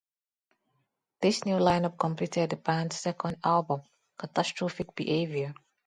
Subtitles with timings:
[1.21, 3.83] This new lineup completed the band's second album,
[4.17, 5.53] "Catastrophic Behavior".